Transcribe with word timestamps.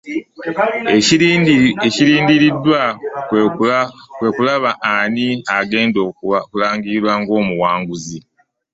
Ekirindiriddwa 1.87 2.81
kwe 4.19 4.29
kulaba 4.35 4.69
ani 4.95 5.27
agenda 5.59 5.99
okulangirirwa 6.09 7.11
ng'omuwanguzi 7.21 8.17